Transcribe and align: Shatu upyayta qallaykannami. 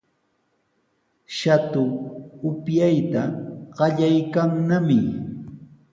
Shatu 1.37 1.83
upyayta 2.49 3.21
qallaykannami. 3.75 4.99